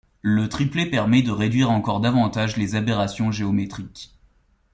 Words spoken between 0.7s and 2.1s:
permet de réduire encore